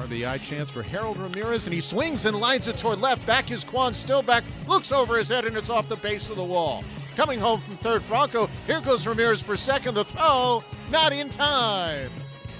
RBI 0.00 0.40
chance 0.40 0.70
for 0.70 0.82
Harold 0.82 1.18
Ramirez, 1.18 1.66
and 1.66 1.74
he 1.74 1.80
swings 1.80 2.24
and 2.24 2.38
lines 2.38 2.68
it 2.68 2.78
toward 2.78 3.00
left. 3.00 3.26
Back 3.26 3.50
is 3.50 3.64
Kwan 3.64 3.92
Stillback, 3.92 4.44
looks 4.66 4.92
over 4.92 5.18
his 5.18 5.28
head, 5.28 5.44
and 5.44 5.56
it's 5.56 5.68
off 5.68 5.88
the 5.88 5.96
base 5.96 6.30
of 6.30 6.36
the 6.36 6.44
wall. 6.44 6.84
Coming 7.16 7.38
home 7.38 7.60
from 7.60 7.76
third, 7.76 8.02
Franco. 8.02 8.48
Here 8.66 8.80
goes 8.80 9.06
Ramirez 9.06 9.42
for 9.42 9.56
second. 9.56 9.94
The 9.94 10.04
throw, 10.04 10.64
not 10.90 11.12
in 11.12 11.28
time. 11.28 12.10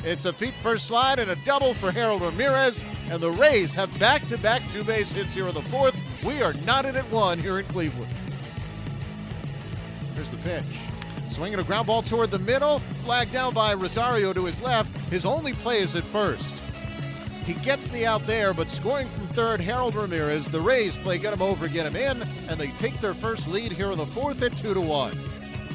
It's 0.05 0.27
a 0.27 0.33
feet 0.33 0.55
first 0.55 0.87
slide 0.87 1.19
and 1.19 1.31
a 1.31 1.37
double 1.45 1.73
for 1.73 1.91
Harold 1.91 2.21
Ramirez, 2.21 2.85
and 3.11 3.21
the 3.21 3.31
Rays 3.31 3.75
have 3.75 3.97
back 3.99 4.27
to 4.29 4.37
back 4.39 4.67
two 4.69 4.85
base 4.85 5.13
hits 5.13 5.33
here 5.33 5.49
in 5.49 5.55
the 5.55 5.63
fourth. 5.63 5.99
We 6.23 6.43
are 6.43 6.53
knotted 6.67 6.97
at 6.97 7.11
one 7.11 7.39
here 7.39 7.59
in 7.59 7.65
Cleveland. 7.67 8.13
Here's 10.15 10.31
the 10.31 10.37
pitch. 10.39 10.65
Swinging 11.31 11.59
a 11.59 11.65
ground 11.65 11.87
ball 11.87 12.03
toward 12.03 12.31
the 12.31 12.39
middle, 12.41 12.81
flagged 13.03 13.33
down 13.33 13.55
by 13.55 13.73
Rosario 13.73 14.33
to 14.33 14.45
his 14.45 14.61
left. 14.61 14.95
His 15.11 15.25
only 15.25 15.55
play 15.55 15.79
is 15.79 15.95
at 15.97 16.05
first. 16.05 16.61
He 17.51 17.61
gets 17.65 17.89
the 17.89 18.07
out 18.07 18.25
there, 18.29 18.55
but 18.55 18.71
scoring 18.71 19.09
from 19.09 19.27
third, 19.27 19.61
Harold 19.61 19.97
Ramirez. 19.97 20.47
The 20.47 20.61
Rays 20.61 20.97
play 20.97 21.19
get 21.19 21.33
him 21.33 21.43
over, 21.43 21.67
get 21.67 21.85
him 21.85 21.97
in, 21.97 22.23
and 22.49 22.61
they 22.61 22.69
take 22.69 23.01
their 23.01 23.13
first 23.13 23.49
lead 23.49 23.73
here 23.73 23.91
in 23.91 23.99
the 23.99 24.07
fourth 24.07 24.41
at 24.43 24.57
two 24.57 24.73
to 24.73 24.81
one. 24.81 25.19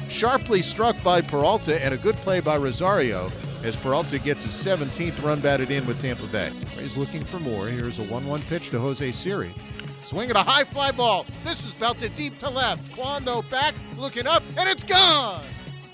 Sharply 0.08 0.62
struck 0.62 0.96
by 1.02 1.20
Peralta 1.20 1.84
and 1.84 1.92
a 1.92 1.98
good 1.98 2.16
play 2.16 2.40
by 2.40 2.56
Rosario 2.56 3.30
as 3.62 3.76
Peralta 3.76 4.18
gets 4.18 4.44
his 4.44 4.54
17th 4.54 5.22
run 5.22 5.40
batted 5.40 5.70
in 5.70 5.86
with 5.86 6.00
Tampa 6.00 6.26
Bay. 6.28 6.50
Rays 6.78 6.96
looking 6.96 7.22
for 7.22 7.40
more. 7.40 7.66
Here's 7.66 7.98
a 7.98 8.04
1-1 8.04 8.40
pitch 8.46 8.70
to 8.70 8.78
Jose 8.78 9.12
Siri. 9.12 9.52
Swing 10.02 10.30
at 10.30 10.36
a 10.36 10.42
high 10.42 10.64
fly 10.64 10.92
ball. 10.92 11.26
This 11.44 11.66
is 11.66 11.74
belted 11.74 12.14
deep 12.14 12.38
to 12.38 12.48
left. 12.48 12.90
Kwan, 12.94 13.22
though, 13.22 13.42
back, 13.42 13.74
looking 13.98 14.26
up, 14.26 14.42
and 14.56 14.66
it's 14.66 14.82
gone! 14.82 15.44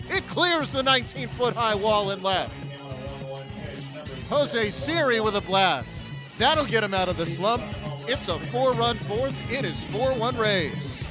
It 0.09 0.29
clears 0.29 0.71
the 0.71 0.85
19 0.85 1.27
foot 1.27 1.57
high 1.57 1.75
wall 1.75 2.11
and 2.11 2.23
left. 2.23 2.62
Jose 4.29 4.71
Siri 4.71 5.21
with 5.21 5.37
a 5.37 5.41
blast. 5.41 6.13
That'll 6.39 6.65
get 6.65 6.83
him 6.83 6.95
out 6.95 7.09
of 7.09 7.17
the 7.17 7.27
slump. 7.27 7.63
It's 8.09 8.29
a 8.29 8.39
four 8.39 8.73
run 8.73 8.97
fourth. 8.97 9.35
It 9.51 9.65
is 9.65 9.85
4 9.87 10.15
1 10.15 10.37
Rays. 10.37 11.05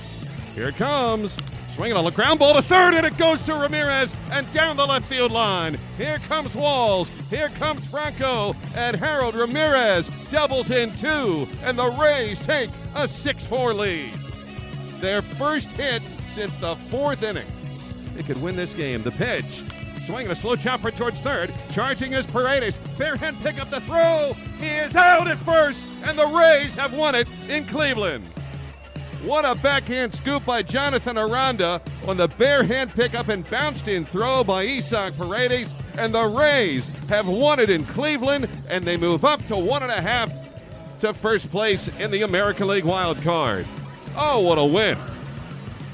Here 0.55 0.69
it 0.69 0.75
comes. 0.75 1.35
Swinging 1.73 1.95
on 1.95 2.03
the 2.03 2.11
ground 2.11 2.39
ball 2.39 2.53
to 2.53 2.61
third, 2.61 2.95
and 2.95 3.05
it 3.05 3.15
goes 3.17 3.45
to 3.45 3.55
Ramirez 3.55 4.13
and 4.29 4.51
down 4.51 4.75
the 4.75 4.85
left 4.85 5.07
field 5.07 5.31
line. 5.31 5.79
Here 5.97 6.19
comes 6.27 6.53
Walls. 6.53 7.09
Here 7.29 7.47
comes 7.49 7.85
Franco. 7.85 8.53
And 8.75 8.95
Harold 8.95 9.35
Ramirez 9.35 10.09
doubles 10.31 10.69
in 10.69 10.93
two, 10.95 11.47
and 11.63 11.79
the 11.79 11.89
Rays 11.91 12.45
take 12.45 12.69
a 12.93 13.07
6 13.07 13.45
4 13.45 13.73
lead. 13.73 14.11
Their 14.99 15.21
first 15.21 15.69
hit 15.69 16.01
since 16.27 16.57
the 16.57 16.75
fourth 16.75 17.23
inning. 17.23 17.47
They 18.15 18.23
could 18.23 18.41
win 18.41 18.57
this 18.57 18.73
game. 18.73 19.01
The 19.01 19.11
pitch. 19.11 19.63
Swinging 20.05 20.31
a 20.31 20.35
slow 20.35 20.55
chopper 20.55 20.91
towards 20.91 21.19
third. 21.21 21.53
Charging 21.69 22.13
is 22.13 22.25
Paredes. 22.25 22.77
Barehand 22.97 23.41
pick 23.43 23.61
up 23.61 23.69
the 23.69 23.81
throw. 23.81 24.33
He 24.59 24.67
is 24.67 24.95
out 24.95 25.27
at 25.27 25.37
first, 25.39 26.05
and 26.05 26.17
the 26.17 26.25
Rays 26.25 26.75
have 26.75 26.93
won 26.93 27.15
it 27.15 27.27
in 27.49 27.63
Cleveland. 27.65 28.25
What 29.23 29.45
a 29.45 29.53
backhand 29.53 30.15
scoop 30.15 30.43
by 30.45 30.63
Jonathan 30.63 31.17
Aranda 31.17 31.79
on 32.07 32.17
the 32.17 32.27
barehand 32.27 32.95
pickup 32.95 33.27
and 33.27 33.47
bounced 33.51 33.87
in 33.87 34.03
throw 34.03 34.43
by 34.43 34.63
Isaac 34.63 35.15
Paredes. 35.15 35.73
And 35.97 36.13
the 36.13 36.25
Rays 36.25 36.87
have 37.07 37.27
won 37.27 37.59
it 37.59 37.69
in 37.69 37.85
Cleveland, 37.85 38.49
and 38.69 38.83
they 38.83 38.97
move 38.97 39.23
up 39.23 39.45
to 39.47 39.55
one 39.55 39.83
and 39.83 39.91
a 39.91 40.01
half 40.01 40.31
to 41.01 41.13
first 41.13 41.51
place 41.51 41.87
in 41.99 42.09
the 42.09 42.23
American 42.23 42.67
League 42.67 42.85
wild 42.85 43.21
card. 43.21 43.67
Oh, 44.15 44.39
what 44.39 44.57
a 44.57 44.65
win! 44.65 44.97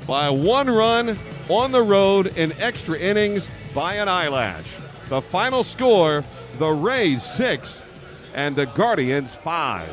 By 0.08 0.30
one 0.30 0.70
run 0.70 1.20
on 1.50 1.72
the 1.72 1.82
road 1.82 2.28
in 2.38 2.52
extra 2.54 2.98
innings 2.98 3.48
by 3.74 3.96
an 3.96 4.08
eyelash. 4.08 4.68
The 5.10 5.22
final 5.22 5.64
score 5.64 6.24
the 6.58 6.70
Rays 6.72 7.24
six 7.24 7.84
and 8.34 8.56
the 8.56 8.66
Guardians 8.66 9.36
five. 9.36 9.90